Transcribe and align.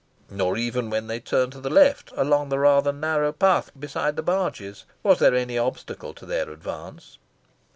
Nor 0.31 0.57
even 0.57 0.89
when 0.89 1.05
they 1.05 1.19
turned 1.19 1.51
to 1.51 1.59
the 1.61 1.69
left, 1.69 2.11
along 2.17 2.49
the 2.49 2.57
rather 2.57 2.91
narrow 2.91 3.31
path 3.31 3.69
beside 3.79 4.15
the 4.15 4.23
barges, 4.23 4.85
was 5.03 5.19
there 5.19 5.35
any 5.35 5.59
obstacle 5.59 6.15
to 6.15 6.25
their 6.25 6.49
advance. 6.49 7.19